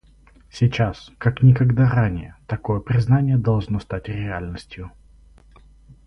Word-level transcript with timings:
Сейчас, 0.49 1.11
как 1.19 1.43
никогда 1.43 1.87
ранее, 1.87 2.35
такое 2.47 2.79
признание 2.79 3.37
должно 3.37 3.79
стать 3.79 4.07
реальностью. 4.09 4.91